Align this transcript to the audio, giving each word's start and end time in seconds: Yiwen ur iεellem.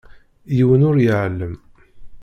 Yiwen 0.55 0.85
ur 0.89 0.95
iεellem. 0.99 1.55